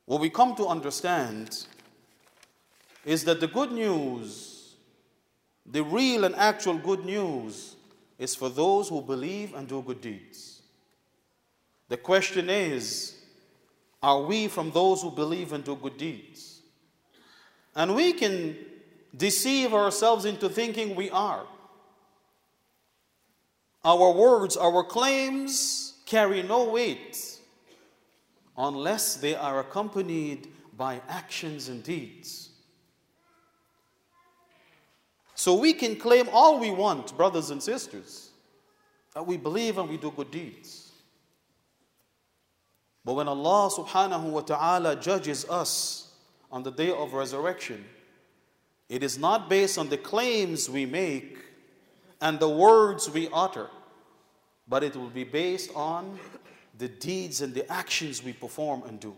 what 0.07 0.21
we 0.21 0.31
come 0.31 0.55
to 0.55 0.69
understand 0.69 1.67
is 3.05 3.25
that 3.25 3.41
the 3.41 3.49
good 3.49 3.73
news, 3.73 4.77
the 5.67 5.83
real 5.83 6.23
and 6.23 6.37
actual 6.37 6.79
good 6.79 7.05
news, 7.05 7.75
is 8.17 8.37
for 8.37 8.49
those 8.49 8.91
who 8.91 9.03
believe 9.03 9.55
and 9.55 9.67
do 9.67 9.83
good 9.83 10.01
deeds. 10.01 10.63
The 11.89 11.97
question 11.97 12.49
is, 12.49 13.17
are 14.05 14.23
we 14.23 14.47
from 14.47 14.71
those 14.71 15.03
who 15.03 15.11
believe 15.11 15.53
and 15.53 15.65
do 15.65 15.75
good 15.75 15.97
deeds? 15.97 16.61
And 17.75 17.97
we 17.97 18.13
can 18.13 18.57
deceive 19.17 19.75
ourselves 19.75 20.27
into 20.27 20.49
thinking 20.49 20.95
we 20.95 21.11
are. 21.11 21.45
Our 23.85 24.13
words, 24.13 24.57
our 24.57 24.85
claims 24.85 25.95
carry 26.07 26.43
no 26.43 26.71
weight 26.71 27.39
unless 28.57 29.17
they 29.17 29.35
are 29.35 29.61
accompanied 29.61 30.49
by 30.77 31.01
actions 31.09 31.69
and 31.69 31.83
deeds. 31.83 32.51
So 35.35 35.55
we 35.55 35.73
can 35.73 35.97
claim 35.97 36.29
all 36.33 36.61
we 36.61 36.71
want, 36.71 37.17
brothers 37.17 37.51
and 37.51 37.61
sisters, 37.61 38.31
that 39.15 39.27
we 39.27 39.37
believe 39.37 39.79
and 39.79 39.89
we 39.89 39.97
do 39.97 40.13
good 40.13 40.31
deeds. 40.31 40.93
But 43.05 43.15
when 43.15 43.27
Allah 43.27 43.69
subhanahu 43.71 44.31
wa 44.31 44.43
ta'ala 44.43 44.97
judges 44.97 45.45
us 45.49 46.15
on 46.53 46.63
the 46.63 46.71
day 46.71 46.93
of 46.93 47.15
resurrection, 47.15 47.85
it 48.89 49.03
is 49.03 49.19
not 49.19 49.51
based 49.51 49.79
on 49.79 49.89
the 49.89 49.97
claims 49.97 50.71
we 50.71 50.87
make 50.87 51.39
and 52.22 52.40
the 52.40 52.50
words 52.50 53.10
we 53.10 53.30
utter, 53.34 53.70
but 54.68 54.84
it 54.84 54.96
will 54.96 55.10
be 55.10 55.24
based 55.24 55.72
on 55.76 56.20
the 56.78 56.88
deeds 56.88 57.42
and 57.42 57.54
the 57.54 57.70
actions 57.72 58.24
we 58.24 58.34
perform 58.34 58.84
and 58.88 59.00
do. 59.00 59.16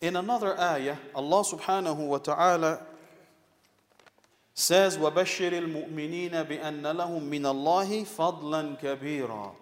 In 0.00 0.16
another 0.16 0.58
ayah, 0.60 0.96
Allah 1.14 1.42
subhanahu 1.44 1.96
wa 1.96 2.18
ta'ala 2.18 2.80
says, 4.52 4.98
وَبَشِّرِ 4.98 5.52
الْمُؤْمِنِينَ 5.52 6.30
بِأَنَّ 6.30 6.82
لَهُم 6.82 7.22
مِّنَ 7.22 7.42
اللَّهِ 7.42 8.04
فَضْلًا 8.04 8.80
كَبِيرًا 8.80 9.54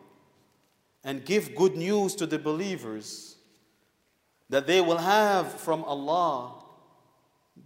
And 1.05 1.25
give 1.25 1.55
good 1.55 1.77
news 1.77 2.17
to 2.17 2.27
the 2.27 2.39
believers 2.39 3.37
that 4.51 4.67
they 4.67 4.81
will 4.81 4.99
have 4.99 5.53
from 5.61 5.85
Allah 5.85 6.63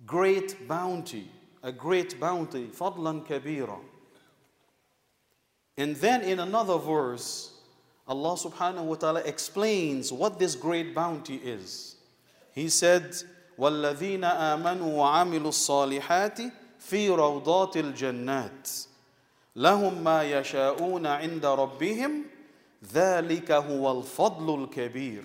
great 0.06 0.68
bounty, 0.68 1.30
a 1.62 1.72
great 1.72 2.18
bounty, 2.18 2.66
fadlan 2.66 3.26
kabira. 3.26 3.78
And 5.76 5.96
then 5.96 6.22
in 6.22 6.40
another 6.40 6.78
verse, 6.78 7.52
Allah 8.08 8.34
subhanahu 8.36 8.84
wa 8.84 8.94
ta'ala 8.94 9.20
explains 9.20 10.12
what 10.12 10.38
this 10.38 10.54
great 10.54 10.94
bounty 10.94 11.36
is. 11.36 11.96
He 12.52 12.68
said, 12.68 13.14
والذين 13.58 14.24
آمنوا 14.24 14.96
وعملوا 14.96 15.48
الصالحات 15.48 16.38
في 16.78 17.08
روضات 17.08 17.76
الجنات 17.76 18.70
لهم 19.56 20.04
ما 20.04 20.22
يشاءون 20.22 21.06
عند 21.06 21.46
ربهم 21.46 22.22
ذلك 22.92 23.52
هو 23.52 23.98
الفضل 23.98 24.62
الكبير 24.62 25.24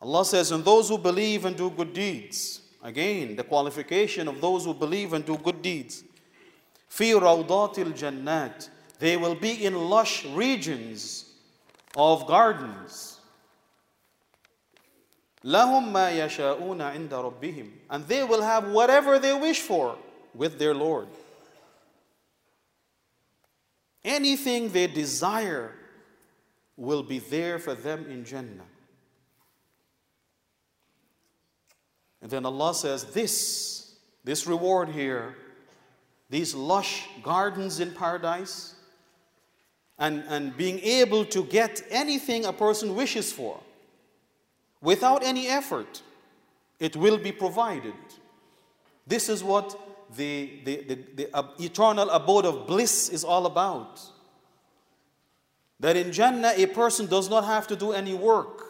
Allah 0.00 0.24
says, 0.24 0.50
and 0.50 0.64
those 0.64 0.88
who 0.88 0.98
believe 0.98 1.44
and 1.44 1.56
do 1.56 1.70
good 1.70 1.92
deeds, 1.92 2.60
again, 2.82 3.36
the 3.36 3.44
qualification 3.44 4.26
of 4.26 4.40
those 4.40 4.64
who 4.64 4.74
believe 4.74 5.12
and 5.12 5.24
do 5.24 5.36
good 5.38 5.62
deeds, 5.62 6.02
في 6.90 7.14
روضات 7.14 7.78
الجنات, 7.78 8.68
they 8.98 9.16
will 9.16 9.34
be 9.34 9.64
in 9.64 9.74
lush 9.88 10.24
regions 10.26 11.24
of 11.96 12.26
gardens. 12.26 13.20
لهم 15.44 15.92
ما 15.92 16.10
يشاءون 16.10 16.80
عند 16.80 17.12
ربهم, 17.12 17.70
and 17.90 18.06
they 18.08 18.24
will 18.24 18.42
have 18.42 18.70
whatever 18.70 19.18
they 19.18 19.32
wish 19.32 19.60
for 19.60 19.96
with 20.34 20.58
their 20.58 20.74
Lord. 20.74 21.08
Anything 24.04 24.70
they 24.70 24.88
desire 24.88 25.72
will 26.76 27.02
be 27.02 27.20
there 27.20 27.58
for 27.58 27.74
them 27.74 28.06
in 28.10 28.24
Jannah. 28.24 28.66
And 32.21 32.31
then 32.31 32.45
Allah 32.45 32.73
says, 32.73 33.05
This, 33.05 33.95
this 34.23 34.47
reward 34.47 34.89
here, 34.89 35.35
these 36.29 36.53
lush 36.53 37.07
gardens 37.23 37.79
in 37.79 37.91
paradise, 37.91 38.75
and, 39.99 40.23
and 40.27 40.55
being 40.55 40.79
able 40.79 41.25
to 41.25 41.43
get 41.43 41.81
anything 41.89 42.45
a 42.45 42.53
person 42.53 42.95
wishes 42.95 43.31
for 43.31 43.59
without 44.81 45.23
any 45.23 45.47
effort, 45.47 46.01
it 46.79 46.95
will 46.95 47.17
be 47.17 47.31
provided. 47.31 47.93
This 49.05 49.29
is 49.29 49.43
what 49.43 49.79
the, 50.15 50.61
the, 50.63 50.83
the, 50.83 50.95
the 51.15 51.29
uh, 51.33 51.43
eternal 51.59 52.09
abode 52.09 52.45
of 52.45 52.67
bliss 52.67 53.09
is 53.09 53.23
all 53.23 53.45
about. 53.45 54.01
That 55.79 55.95
in 55.95 56.11
Jannah, 56.11 56.53
a 56.55 56.65
person 56.67 57.05
does 57.05 57.29
not 57.29 57.45
have 57.45 57.67
to 57.67 57.75
do 57.75 57.91
any 57.91 58.13
work. 58.13 58.63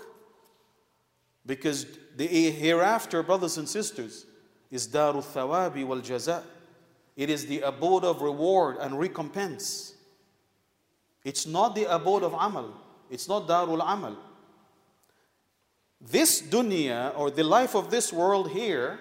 Because 1.46 1.86
the 2.18 2.26
hereafter, 2.52 3.22
brothers 3.22 3.58
and 3.58 3.70
sisters, 3.70 4.26
is 4.72 4.88
Darul 4.88 5.24
Thawabi 5.24 5.86
wal 5.86 6.00
Jaza. 6.00 6.42
It 7.16 7.30
is 7.30 7.46
the 7.46 7.62
abode 7.62 8.04
of 8.04 8.22
reward 8.22 8.78
and 8.80 9.00
recompense. 9.00 9.94
It's 11.24 11.46
not 11.46 11.76
the 11.76 11.86
abode 11.94 12.24
of 12.24 12.34
Amal. 12.34 12.74
It's 13.10 13.28
not 13.28 13.48
Darul 13.48 13.82
Amal. 13.82 14.18
This 16.02 16.42
dunya 16.42 17.18
or 17.18 17.30
the 17.30 17.44
life 17.44 17.76
of 17.76 17.92
this 17.92 18.12
world 18.12 18.52
here, 18.52 19.00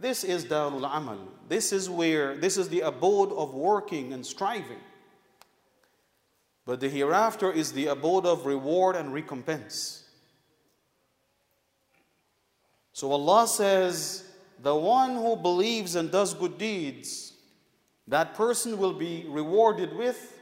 this 0.00 0.24
is 0.24 0.44
Darul 0.44 0.84
Amal. 0.84 1.18
This 1.48 1.72
is 1.72 1.88
where, 1.88 2.36
this 2.36 2.56
is 2.56 2.68
the 2.68 2.80
abode 2.80 3.32
of 3.32 3.54
working 3.54 4.12
and 4.12 4.26
striving. 4.26 4.80
But 6.66 6.80
the 6.80 6.88
hereafter 6.88 7.52
is 7.52 7.72
the 7.72 7.86
abode 7.86 8.26
of 8.26 8.46
reward 8.46 8.96
and 8.96 9.12
recompense. 9.12 10.07
So 12.98 13.12
Allah 13.12 13.46
says, 13.46 14.24
the 14.60 14.74
one 14.74 15.14
who 15.14 15.36
believes 15.36 15.94
and 15.94 16.10
does 16.10 16.34
good 16.34 16.58
deeds, 16.58 17.32
that 18.08 18.34
person 18.34 18.76
will 18.76 18.92
be 18.92 19.24
rewarded 19.28 19.94
with 19.96 20.36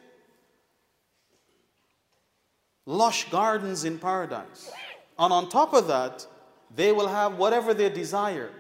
lush 2.87 3.29
gardens 3.29 3.85
in 3.85 3.99
paradise. 3.99 4.71
And 5.19 5.35
on 5.35 5.51
top 5.51 5.75
of 5.75 5.87
that, 5.89 6.27
they 6.75 6.93
will 6.93 7.09
have 7.09 7.37
whatever 7.37 7.75
they 7.75 7.91
desire 7.91 8.53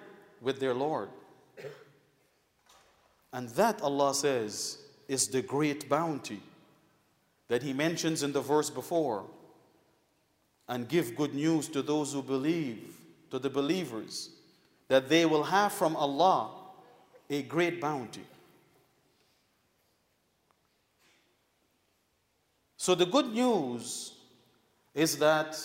with 0.43 0.61
their 0.61 0.75
Lord. 0.75 1.09
And 3.33 3.49
that, 3.61 3.81
Allah 3.81 4.13
says, 4.13 4.77
is 5.09 5.29
the 5.29 5.41
great 5.41 5.89
bounty 5.89 6.43
that 7.49 7.63
He 7.63 7.73
mentions 7.73 8.23
in 8.23 8.35
the 8.35 8.43
verse 8.43 8.69
before. 8.69 9.25
And 10.69 10.87
give 10.87 11.17
good 11.17 11.35
news 11.35 11.67
to 11.69 11.81
those 11.81 12.13
who 12.13 12.21
believe 12.21 12.96
to 13.31 13.39
the 13.39 13.51
believers 13.51 14.31
that 14.89 15.09
they 15.09 15.27
will 15.27 15.45
have 15.45 15.73
from 15.73 15.97
Allah 15.97 16.51
a 17.29 17.43
great 17.43 17.81
bounty. 17.81 18.25
So 22.77 22.95
the 22.95 23.07
good 23.07 23.33
news 23.33 24.13
is 24.95 25.19
that, 25.19 25.59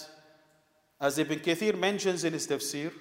as 0.99 1.19
Ibn 1.19 1.39
Kathir 1.39 1.77
mentions 1.77 2.23
in 2.23 2.33
his 2.33 2.47
tafsir, 2.47 2.91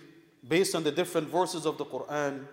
based 0.46 0.74
on 0.74 0.84
the 0.84 0.92
different 0.92 1.28
verses 1.28 1.64
of 1.64 1.78
the 1.78 1.84
Quran, 1.84 2.44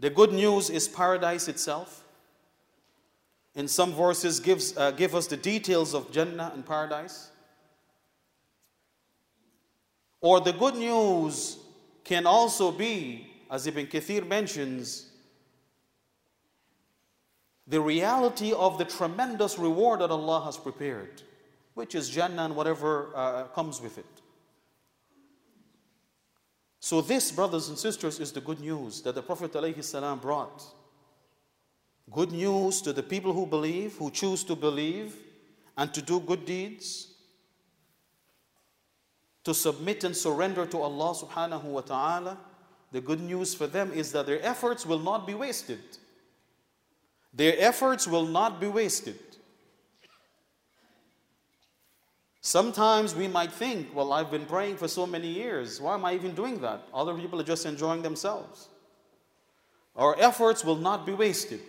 the 0.00 0.10
good 0.10 0.32
news 0.32 0.68
is 0.68 0.88
paradise 0.88 1.48
itself. 1.48 2.04
In 3.54 3.68
some 3.68 3.94
verses, 3.94 4.40
gives, 4.40 4.76
uh, 4.76 4.90
give 4.90 5.14
us 5.14 5.26
the 5.26 5.36
details 5.36 5.94
of 5.94 6.10
Jannah 6.10 6.50
and 6.52 6.66
paradise. 6.66 7.30
Or 10.20 10.40
the 10.40 10.52
good 10.52 10.76
news 10.76 11.58
can 12.04 12.26
also 12.26 12.70
be, 12.72 13.30
as 13.50 13.66
Ibn 13.66 13.86
Kathir 13.86 14.26
mentions, 14.26 15.10
the 17.66 17.80
reality 17.80 18.52
of 18.52 18.78
the 18.78 18.84
tremendous 18.84 19.58
reward 19.58 20.00
that 20.00 20.10
Allah 20.10 20.44
has 20.44 20.56
prepared, 20.56 21.22
which 21.74 21.94
is 21.94 22.08
Jannah 22.08 22.44
and 22.44 22.56
whatever 22.56 23.10
uh, 23.14 23.44
comes 23.48 23.80
with 23.80 23.98
it. 23.98 24.06
So, 26.78 27.00
this, 27.00 27.32
brothers 27.32 27.68
and 27.68 27.76
sisters, 27.76 28.20
is 28.20 28.30
the 28.30 28.40
good 28.40 28.60
news 28.60 29.00
that 29.02 29.16
the 29.16 29.22
Prophet 29.22 29.52
ﷺ 29.52 30.22
brought. 30.22 30.62
Good 32.12 32.30
news 32.30 32.80
to 32.82 32.92
the 32.92 33.02
people 33.02 33.32
who 33.32 33.44
believe, 33.44 33.96
who 33.96 34.12
choose 34.12 34.44
to 34.44 34.54
believe, 34.54 35.16
and 35.76 35.92
to 35.92 36.00
do 36.00 36.20
good 36.20 36.44
deeds 36.44 37.15
to 39.46 39.54
submit 39.54 40.02
and 40.02 40.16
surrender 40.16 40.66
to 40.66 40.82
Allah 40.82 41.14
subhanahu 41.14 41.62
wa 41.62 41.80
ta'ala, 41.80 42.36
the 42.90 43.00
good 43.00 43.20
news 43.20 43.54
for 43.54 43.68
them 43.68 43.92
is 43.92 44.10
that 44.10 44.26
their 44.26 44.42
efforts 44.42 44.84
will 44.84 44.98
not 44.98 45.24
be 45.24 45.34
wasted. 45.34 45.78
Their 47.32 47.54
efforts 47.56 48.08
will 48.08 48.26
not 48.26 48.60
be 48.60 48.66
wasted. 48.66 49.20
Sometimes 52.40 53.14
we 53.14 53.28
might 53.28 53.52
think, 53.52 53.94
well, 53.94 54.12
I've 54.12 54.32
been 54.32 54.46
praying 54.46 54.78
for 54.78 54.88
so 54.88 55.06
many 55.06 55.28
years. 55.28 55.80
Why 55.80 55.94
am 55.94 56.04
I 56.04 56.14
even 56.14 56.34
doing 56.34 56.60
that? 56.62 56.82
Other 56.92 57.14
people 57.14 57.40
are 57.40 57.44
just 57.44 57.66
enjoying 57.66 58.02
themselves. 58.02 58.66
Our 59.94 60.18
efforts 60.18 60.64
will 60.64 60.76
not 60.76 61.06
be 61.06 61.12
wasted. 61.12 61.60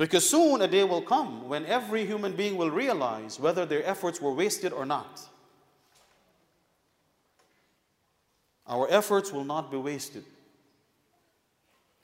Because 0.00 0.26
soon 0.26 0.62
a 0.62 0.66
day 0.66 0.82
will 0.82 1.02
come 1.02 1.46
when 1.46 1.66
every 1.66 2.06
human 2.06 2.32
being 2.32 2.56
will 2.56 2.70
realize 2.70 3.38
whether 3.38 3.66
their 3.66 3.84
efforts 3.84 4.18
were 4.18 4.32
wasted 4.32 4.72
or 4.72 4.86
not. 4.86 5.20
Our 8.66 8.90
efforts 8.90 9.30
will 9.30 9.44
not 9.44 9.70
be 9.70 9.76
wasted. 9.76 10.24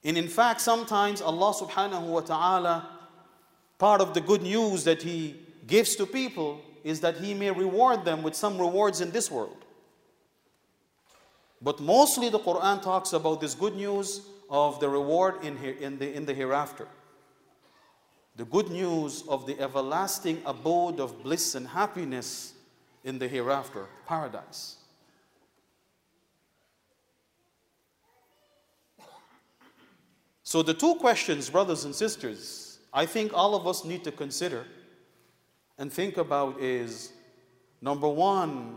And 0.05 0.19
in 0.19 0.29
fact, 0.29 0.61
sometimes 0.61 1.23
Allah 1.23 1.55
subhanahu 1.55 2.09
wa 2.09 2.21
ta'ala, 2.21 2.87
part 3.79 4.03
of 4.03 4.13
the 4.13 4.21
good 4.21 4.43
news 4.43 4.85
that 4.85 5.01
He 5.01 5.35
gives 5.67 5.97
to 5.97 6.05
people 6.05 6.61
is 6.85 7.01
that 7.01 7.17
He 7.17 7.33
may 7.33 7.51
reward 7.51 8.05
them 8.05 8.23
with 8.23 8.35
some 8.35 8.59
rewards 8.59 9.01
in 9.01 9.11
this 9.11 9.31
world. 9.31 9.65
But 11.63 11.81
mostly 11.81 12.29
the 12.29 12.41
Quran 12.41 12.83
talks 12.83 13.15
about 13.15 13.41
this 13.41 13.55
good 13.55 13.75
news 13.75 14.21
of 14.51 14.81
the 14.81 14.89
reward 14.91 15.43
in, 15.43 15.57
in, 15.57 15.99
the, 15.99 16.15
in 16.15 16.27
the 16.27 16.35
hereafter 16.35 16.89
the 18.37 18.45
good 18.45 18.71
news 18.71 19.25
of 19.29 19.47
the 19.47 19.59
everlasting 19.59 20.43
abode 20.45 21.01
of 21.01 21.23
bliss 21.23 21.55
and 21.55 21.67
happiness 21.67 22.53
in 23.03 23.19
the 23.19 23.27
hereafter, 23.27 23.87
paradise. 24.07 24.77
So, 30.43 30.63
the 30.63 30.75
two 30.75 30.95
questions, 30.97 31.51
brothers 31.51 31.85
and 31.85 31.95
sisters, 31.95 32.79
I 32.93 33.07
think 33.07 33.33
all 33.35 33.55
of 33.55 33.67
us 33.67 33.85
need 33.85 34.05
to 34.05 34.13
consider 34.13 34.65
and 35.79 35.93
think 35.93 36.17
about 36.19 36.61
is 36.61 37.13
number 37.81 38.09
one, 38.09 38.77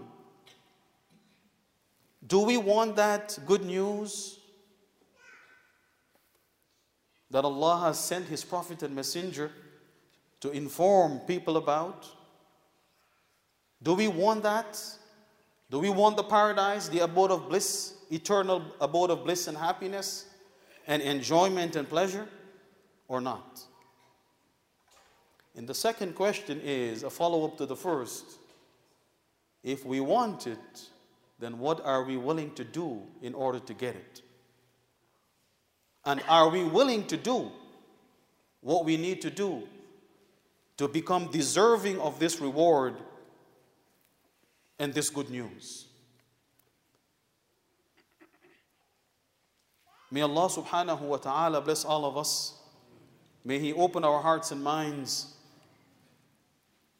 do 2.25 2.41
we 2.41 2.57
want 2.57 2.95
that 2.95 3.37
good 3.45 3.63
news 3.63 4.38
that 7.31 7.45
Allah 7.45 7.79
has 7.79 7.99
sent 7.99 8.27
His 8.27 8.43
Prophet 8.43 8.83
and 8.83 8.95
Messenger 8.95 9.51
to 10.41 10.51
inform 10.51 11.19
people 11.19 11.57
about? 11.57 12.07
Do 13.81 13.93
we 13.93 14.07
want 14.07 14.43
that? 14.43 14.81
Do 15.69 15.79
we 15.79 15.89
want 15.89 16.17
the 16.17 16.23
paradise, 16.23 16.89
the 16.89 16.99
abode 16.99 17.31
of 17.31 17.49
bliss, 17.49 17.93
eternal 18.11 18.63
abode 18.81 19.11
of 19.11 19.23
bliss 19.23 19.47
and 19.47 19.57
happiness, 19.57 20.25
and 20.87 21.01
enjoyment 21.01 21.75
and 21.75 21.87
pleasure, 21.87 22.27
or 23.07 23.21
not? 23.21 23.61
And 25.55 25.67
the 25.67 25.75
second 25.75 26.15
question 26.15 26.59
is 26.63 27.03
a 27.03 27.09
follow 27.09 27.45
up 27.45 27.57
to 27.57 27.65
the 27.65 27.75
first. 27.75 28.25
If 29.63 29.85
we 29.85 29.99
want 29.99 30.47
it, 30.47 30.89
then 31.37 31.59
what 31.59 31.85
are 31.85 32.03
we 32.03 32.17
willing 32.17 32.53
to 32.55 32.63
do 32.63 33.01
in 33.21 33.33
order 33.33 33.59
to 33.59 33.73
get 33.73 33.95
it? 33.95 34.21
And 36.09 36.23
are 36.27 36.49
we 36.49 36.63
willing 36.63 37.05
to 37.05 37.17
do 37.17 37.51
what 38.61 38.83
we 38.83 38.97
need 38.97 39.21
to 39.21 39.29
do 39.29 39.67
to 40.77 40.87
become 40.87 41.27
deserving 41.27 41.99
of 41.99 42.17
this 42.17 42.41
reward 42.41 42.95
and 44.79 44.91
this 44.91 45.11
good 45.11 45.29
news? 45.29 45.85
May 50.09 50.21
Allah 50.21 50.49
subhanahu 50.49 51.01
wa 51.01 51.17
ta'ala 51.17 51.61
bless 51.61 51.85
all 51.85 52.03
of 52.05 52.17
us. 52.17 52.55
May 53.45 53.59
He 53.59 53.71
open 53.73 54.03
our 54.03 54.19
hearts 54.19 54.49
and 54.49 54.63
minds 54.63 55.35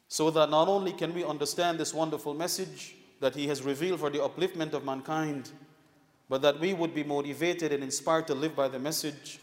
so 0.06 0.30
that 0.30 0.50
not 0.50 0.68
only 0.68 0.92
can 0.92 1.12
we 1.14 1.24
understand 1.24 1.80
this 1.80 1.92
wonderful 1.92 2.32
message 2.32 2.94
that 3.18 3.34
He 3.34 3.48
has 3.48 3.60
revealed 3.64 3.98
for 3.98 4.08
the 4.08 4.20
upliftment 4.20 4.72
of 4.72 4.84
mankind, 4.84 5.50
but 6.30 6.42
that 6.42 6.60
we 6.60 6.72
would 6.72 6.94
be 6.94 7.02
motivated 7.02 7.72
and 7.72 7.82
inspired 7.82 8.28
to 8.28 8.34
live 8.34 8.54
by 8.54 8.68
the 8.68 8.78
message. 8.78 9.40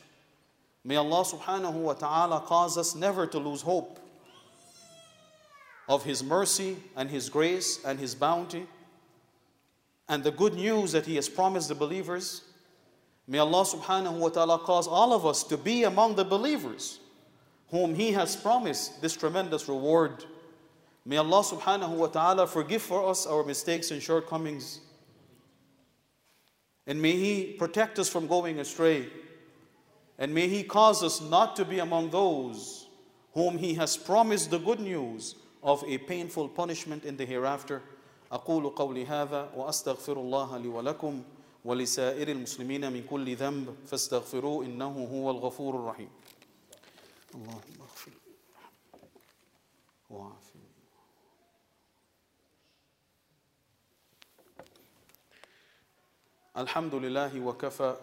May 0.85 0.95
Allah 0.95 1.25
subhanahu 1.25 1.73
wa 1.73 1.93
ta'ala 1.93 2.39
cause 2.39 2.77
us 2.77 2.95
never 2.95 3.27
to 3.27 3.37
lose 3.37 3.61
hope 3.61 3.99
of 5.89 6.05
His 6.05 6.23
mercy 6.23 6.77
and 6.95 7.09
His 7.09 7.29
grace 7.29 7.83
and 7.83 7.99
His 7.99 8.15
bounty 8.15 8.65
and 10.07 10.23
the 10.23 10.31
good 10.31 10.53
news 10.53 10.93
that 10.93 11.05
He 11.05 11.15
has 11.15 11.27
promised 11.27 11.67
the 11.67 11.75
believers. 11.75 12.43
May 13.27 13.39
Allah 13.39 13.65
subhanahu 13.65 14.19
wa 14.19 14.29
ta'ala 14.29 14.59
cause 14.59 14.87
all 14.87 15.11
of 15.11 15.25
us 15.25 15.43
to 15.43 15.57
be 15.57 15.83
among 15.83 16.15
the 16.15 16.23
believers 16.23 16.99
whom 17.69 17.95
He 17.95 18.13
has 18.13 18.37
promised 18.37 19.01
this 19.01 19.13
tremendous 19.13 19.67
reward. 19.67 20.23
May 21.05 21.17
Allah 21.17 21.43
subhanahu 21.43 21.97
wa 21.97 22.07
ta'ala 22.07 22.47
forgive 22.47 22.81
for 22.81 23.09
us 23.09 23.27
our 23.27 23.43
mistakes 23.43 23.91
and 23.91 24.01
shortcomings. 24.01 24.79
And 26.86 27.00
may 27.00 27.12
He 27.12 27.52
protect 27.58 27.98
us 27.98 28.08
from 28.08 28.26
going 28.26 28.58
astray. 28.58 29.08
And 30.18 30.34
may 30.34 30.48
He 30.48 30.62
cause 30.62 31.02
us 31.02 31.20
not 31.20 31.56
to 31.56 31.64
be 31.64 31.78
among 31.78 32.10
those 32.10 32.88
whom 33.34 33.58
He 33.58 33.74
has 33.74 33.96
promised 33.96 34.50
the 34.50 34.58
good 34.58 34.80
news 34.80 35.36
of 35.62 35.84
a 35.86 35.98
painful 35.98 36.48
punishment 36.48 37.04
in 37.04 37.16
the 37.16 37.24
hereafter. 37.24 37.82
أقول 38.32 38.74
قولي 38.74 39.06
هذا 39.06 39.52
وأستغفر 39.56 40.16
الله 40.16 40.58
لي 40.58 40.68
ولكم 40.68 41.22
ولسائر 41.64 42.28
المسلمين 42.28 42.92
من 42.92 43.04
كل 43.10 43.36
ذنب 43.36 43.76
فاستغفروه 43.86 44.64
إنه 44.64 45.08
هو 45.12 45.30
الغفور 45.30 45.76
الرحيم 45.76 46.08
اللهم 47.34 47.80
اغفر 47.80 48.12
وعافني 50.10 50.45
الحمد 56.56 56.94
لله 56.94 57.40
وكفى 57.40 57.96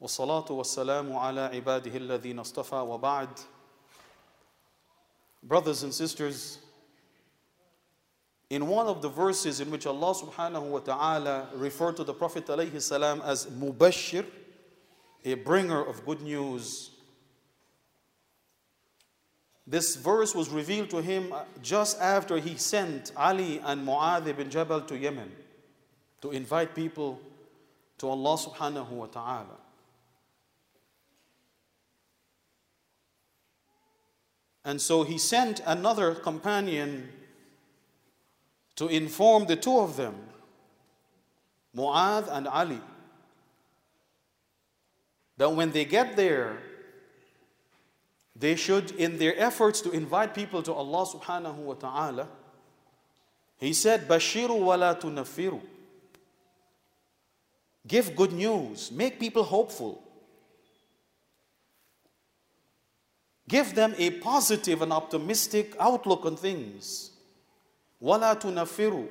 والصلاة 0.00 0.52
والسلام 0.52 1.16
على 1.16 1.40
عباده 1.40 1.96
الذين 1.96 2.38
اصطفى 2.38 2.76
وبعد 2.76 3.28
Brothers 5.42 5.82
and 5.82 5.94
sisters, 5.94 6.58
in 8.50 8.66
one 8.66 8.86
of 8.86 9.00
the 9.00 9.08
verses 9.08 9.60
in 9.60 9.70
which 9.70 9.86
Allah 9.86 10.14
subhanahu 10.14 10.68
wa 10.68 10.80
ta'ala 10.80 11.48
referred 11.54 11.96
to 11.96 12.04
the 12.04 12.12
Prophet 12.12 12.44
alayhi 12.46 12.78
salam 12.82 13.22
as 13.24 13.46
Mubashir, 13.46 14.26
a 15.24 15.34
bringer 15.34 15.82
of 15.82 16.04
good 16.04 16.20
news, 16.20 16.90
this 19.66 19.96
verse 19.96 20.34
was 20.34 20.50
revealed 20.50 20.90
to 20.90 21.00
him 21.00 21.32
just 21.62 21.98
after 22.00 22.38
he 22.38 22.56
sent 22.56 23.12
Ali 23.16 23.60
and 23.64 23.86
Mu'adh 23.86 24.26
ibn 24.26 24.50
Jabal 24.50 24.82
to 24.82 24.98
Yemen 24.98 25.30
to 26.20 26.32
invite 26.32 26.74
people 26.74 27.20
to 27.97 28.09
Allah 28.09 28.37
subhanahu 28.37 28.89
wa 28.89 29.05
ta'ala. 29.05 29.57
And 34.65 34.81
so 34.81 35.03
he 35.03 35.17
sent 35.17 35.61
another 35.65 36.15
companion 36.15 37.09
to 38.75 38.87
inform 38.87 39.45
the 39.45 39.55
two 39.55 39.77
of 39.77 39.95
them, 39.95 40.15
Mu'adh 41.75 42.27
and 42.31 42.47
Ali, 42.47 42.81
that 45.37 45.51
when 45.51 45.71
they 45.71 45.85
get 45.85 46.15
there, 46.15 46.57
they 48.35 48.55
should, 48.55 48.91
in 48.91 49.17
their 49.17 49.37
efforts 49.39 49.79
to 49.81 49.91
invite 49.91 50.33
people 50.33 50.61
to 50.63 50.73
Allah 50.73 51.05
subhanahu 51.05 51.55
wa 51.55 51.75
ta'ala, 51.75 52.27
he 53.57 53.71
said, 53.71 54.07
Bashiru 54.07 54.59
wala 54.59 54.97
tunafiru. 54.99 55.61
Give 57.87 58.15
good 58.15 58.33
news, 58.33 58.91
make 58.91 59.19
people 59.19 59.43
hopeful. 59.43 60.01
Give 63.47 63.75
them 63.75 63.93
a 63.97 64.09
positive 64.09 64.81
and 64.81 64.91
optimistic 64.91 65.75
outlook 65.79 66.25
on 66.25 66.35
things. 66.35 67.11
Wala 67.99 68.35
tunafiru. 68.35 69.07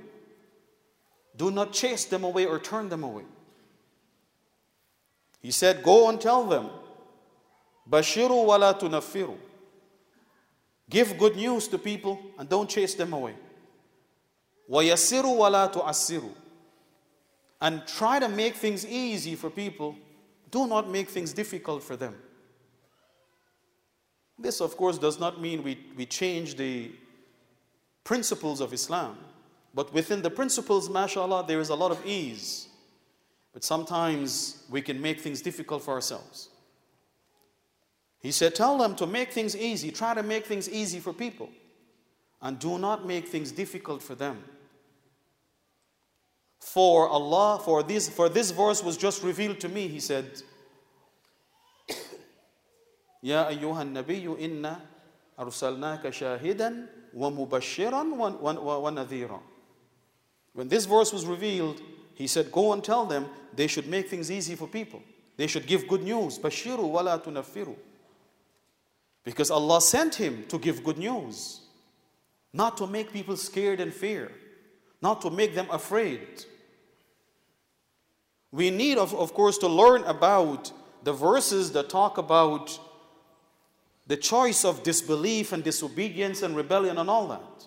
Do 1.36 1.50
not 1.50 1.72
chase 1.72 2.04
them 2.04 2.24
away 2.24 2.46
or 2.46 2.58
turn 2.58 2.88
them 2.88 3.04
away. 3.04 3.24
He 5.40 5.50
said, 5.50 5.82
Go 5.82 6.08
and 6.08 6.20
tell 6.20 6.44
them, 6.44 6.70
Bashiru 7.88 8.44
wala 8.46 8.74
tunafiru. 8.74 9.36
Give 10.90 11.16
good 11.16 11.36
news 11.36 11.68
to 11.68 11.78
people 11.78 12.18
and 12.38 12.48
don't 12.48 12.68
chase 12.68 12.94
them 12.94 13.12
away. 13.12 13.34
Wayasiru 14.70 15.36
wala 15.36 15.70
tu'assiru. 15.72 16.30
And 17.64 17.86
try 17.86 18.18
to 18.18 18.28
make 18.28 18.56
things 18.56 18.86
easy 18.86 19.34
for 19.34 19.48
people. 19.48 19.96
Do 20.50 20.66
not 20.66 20.90
make 20.90 21.08
things 21.08 21.32
difficult 21.32 21.82
for 21.82 21.96
them. 21.96 22.14
This, 24.38 24.60
of 24.60 24.76
course, 24.76 24.98
does 24.98 25.18
not 25.18 25.40
mean 25.40 25.62
we, 25.62 25.78
we 25.96 26.04
change 26.04 26.56
the 26.56 26.92
principles 28.04 28.60
of 28.60 28.74
Islam. 28.74 29.16
But 29.72 29.94
within 29.94 30.20
the 30.20 30.28
principles, 30.28 30.90
mashallah, 30.90 31.46
there 31.48 31.58
is 31.58 31.70
a 31.70 31.74
lot 31.74 31.90
of 31.90 32.04
ease. 32.04 32.68
But 33.54 33.64
sometimes 33.64 34.62
we 34.68 34.82
can 34.82 35.00
make 35.00 35.20
things 35.20 35.40
difficult 35.40 35.82
for 35.82 35.94
ourselves. 35.94 36.50
He 38.20 38.30
said, 38.30 38.54
Tell 38.54 38.76
them 38.76 38.94
to 38.96 39.06
make 39.06 39.32
things 39.32 39.56
easy. 39.56 39.90
Try 39.90 40.12
to 40.12 40.22
make 40.22 40.44
things 40.44 40.68
easy 40.68 41.00
for 41.00 41.14
people. 41.14 41.48
And 42.42 42.58
do 42.58 42.76
not 42.76 43.06
make 43.06 43.26
things 43.26 43.52
difficult 43.52 44.02
for 44.02 44.14
them. 44.14 44.44
For 46.63 47.07
Allah, 47.07 47.59
for 47.63 47.83
this, 47.83 48.09
for 48.09 48.29
this 48.29 48.51
verse 48.51 48.83
was 48.83 48.97
just 48.97 49.23
revealed 49.23 49.59
to 49.61 49.69
me, 49.69 49.87
he 49.87 49.99
said, 49.99 50.43
يا 53.23 53.47
أيها 53.49 53.81
النبي 53.81 54.27
إنا 54.45 54.79
أرسلناك 55.39 56.09
شاهدا 56.09 56.87
ومبشرا 57.13 58.03
ونذيرا 58.61 59.41
When 60.53 60.67
this 60.67 60.85
verse 60.85 61.13
was 61.13 61.25
revealed, 61.25 61.81
he 62.15 62.27
said, 62.27 62.51
Go 62.51 62.73
and 62.73 62.83
tell 62.83 63.05
them 63.05 63.27
they 63.53 63.67
should 63.67 63.87
make 63.87 64.09
things 64.09 64.29
easy 64.31 64.55
for 64.55 64.67
people. 64.67 65.01
They 65.37 65.47
should 65.47 65.67
give 65.67 65.87
good 65.87 66.03
news. 66.03 66.37
Bashiru 66.37 66.89
wala 66.89 67.19
tunaffiru. 67.19 67.75
Because 69.23 69.51
Allah 69.51 69.79
sent 69.79 70.15
him 70.15 70.45
to 70.49 70.57
give 70.57 70.83
good 70.83 70.97
news, 70.97 71.61
not 72.51 72.77
to 72.77 72.87
make 72.87 73.13
people 73.13 73.37
scared 73.37 73.79
and 73.79 73.93
fear, 73.93 74.31
not 75.01 75.21
to 75.21 75.29
make 75.29 75.55
them 75.55 75.67
afraid. 75.69 76.45
We 78.54 78.70
need, 78.70 78.98
of, 78.98 79.12
of 79.16 79.34
course, 79.34 79.58
to 79.58 79.66
learn 79.66 80.04
about 80.04 80.70
the 81.02 81.12
verses 81.12 81.72
that 81.72 81.88
talk 81.88 82.18
about 82.18 82.78
the 84.06 84.16
choice 84.16 84.64
of 84.64 84.84
disbelief 84.84 85.52
and 85.52 85.64
disobedience 85.64 86.40
and 86.40 86.54
rebellion 86.54 86.98
and 86.98 87.10
all 87.10 87.26
that. 87.26 87.66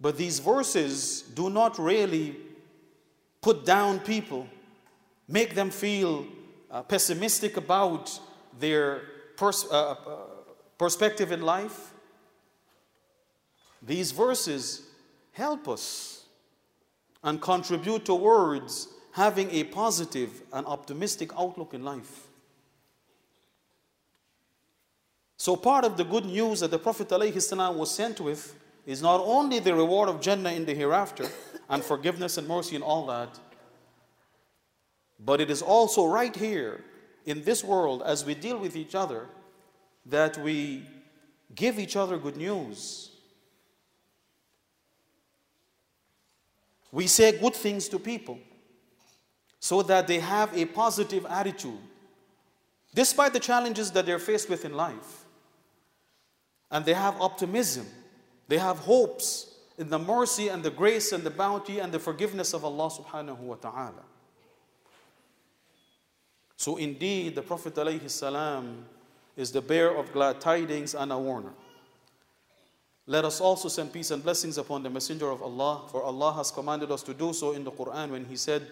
But 0.00 0.16
these 0.16 0.38
verses 0.38 1.22
do 1.22 1.50
not 1.50 1.76
really 1.76 2.36
put 3.40 3.64
down 3.64 3.98
people, 3.98 4.46
make 5.26 5.56
them 5.56 5.70
feel 5.70 6.24
uh, 6.70 6.82
pessimistic 6.82 7.56
about 7.56 8.16
their 8.60 9.02
pers- 9.36 9.66
uh, 9.72 9.90
uh, 9.90 10.16
perspective 10.78 11.32
in 11.32 11.42
life. 11.42 11.92
These 13.82 14.12
verses 14.12 14.82
help 15.32 15.66
us 15.68 16.23
and 17.24 17.40
contribute 17.40 18.04
towards 18.04 18.88
having 19.12 19.50
a 19.50 19.64
positive 19.64 20.42
and 20.52 20.66
optimistic 20.66 21.32
outlook 21.36 21.74
in 21.74 21.82
life. 21.84 22.28
So, 25.36 25.56
part 25.56 25.84
of 25.84 25.96
the 25.96 26.04
good 26.04 26.26
news 26.26 26.60
that 26.60 26.70
the 26.70 26.78
Prophet 26.78 27.08
ﷺ 27.08 27.76
was 27.76 27.90
sent 27.90 28.20
with 28.20 28.54
is 28.86 29.02
not 29.02 29.20
only 29.20 29.58
the 29.58 29.74
reward 29.74 30.08
of 30.08 30.20
Jannah 30.20 30.52
in 30.52 30.64
the 30.64 30.74
hereafter 30.74 31.28
and 31.68 31.82
forgiveness 31.82 32.38
and 32.38 32.46
mercy 32.46 32.76
and 32.76 32.84
all 32.84 33.06
that, 33.06 33.38
but 35.18 35.40
it 35.40 35.50
is 35.50 35.62
also 35.62 36.06
right 36.06 36.34
here 36.34 36.84
in 37.24 37.42
this 37.42 37.64
world 37.64 38.02
as 38.04 38.24
we 38.24 38.34
deal 38.34 38.58
with 38.58 38.76
each 38.76 38.94
other 38.94 39.26
that 40.06 40.36
we 40.38 40.84
give 41.54 41.78
each 41.78 41.96
other 41.96 42.18
good 42.18 42.36
news. 42.36 43.10
We 46.94 47.08
say 47.08 47.36
good 47.36 47.56
things 47.56 47.88
to 47.88 47.98
people 47.98 48.38
so 49.58 49.82
that 49.82 50.06
they 50.06 50.20
have 50.20 50.56
a 50.56 50.64
positive 50.64 51.26
attitude 51.28 51.80
despite 52.94 53.32
the 53.32 53.40
challenges 53.40 53.90
that 53.90 54.06
they're 54.06 54.20
faced 54.20 54.48
with 54.48 54.64
in 54.64 54.74
life. 54.74 55.24
And 56.70 56.84
they 56.84 56.94
have 56.94 57.20
optimism, 57.20 57.88
they 58.46 58.58
have 58.58 58.78
hopes 58.78 59.52
in 59.76 59.90
the 59.90 59.98
mercy 59.98 60.46
and 60.46 60.62
the 60.62 60.70
grace 60.70 61.10
and 61.10 61.24
the 61.24 61.30
bounty 61.30 61.80
and 61.80 61.90
the 61.90 61.98
forgiveness 61.98 62.54
of 62.54 62.64
Allah 62.64 62.88
subhanahu 62.88 63.40
wa 63.40 63.56
ta'ala. 63.56 64.04
So 66.56 66.76
indeed, 66.76 67.34
the 67.34 67.42
Prophet 67.42 67.76
is 69.36 69.50
the 69.50 69.60
bearer 69.60 69.96
of 69.96 70.12
glad 70.12 70.40
tidings 70.40 70.94
and 70.94 71.10
a 71.10 71.18
warner. 71.18 71.54
Let 73.07 73.25
us 73.25 73.41
also 73.41 73.69
send 73.69 73.91
peace 73.91 74.11
and 74.11 74.23
blessings 74.23 74.57
upon 74.57 74.83
the 74.83 74.89
Messenger 74.89 75.31
of 75.31 75.41
Allah, 75.41 75.87
for 75.91 76.03
Allah 76.03 76.33
has 76.33 76.51
commanded 76.51 76.91
us 76.91 77.01
to 77.03 77.13
do 77.13 77.33
so 77.33 77.53
in 77.53 77.63
the 77.63 77.71
Quran 77.71 78.11
when 78.11 78.25
He 78.25 78.35
said, 78.35 78.67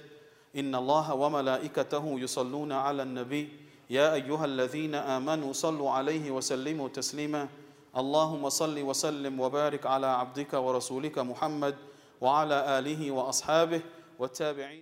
إن 0.56 0.76
الله 0.76 1.14
وملائكته 1.14 2.20
يصلون 2.20 2.72
على 2.72 3.04
النبي 3.04 3.50
يا 3.90 4.14
أيها 4.14 4.46
الذين 4.46 4.96
آمنوا 4.96 5.54
صلوا 5.54 5.92
عليه 5.92 6.32
وسلموا 6.32 6.90
تسليما 6.90 7.48
اللهم 7.98 8.50
صل 8.50 8.82
وسلم 8.82 9.40
وبارك 9.40 9.86
على 9.86 10.08
عبدك 10.08 10.54
ورسولك 10.54 11.20
محمد 11.20 11.76
وعلى 12.22 12.80
آله 12.80 13.12
وأصحابه 13.12 13.82
والتابعين 14.20 14.76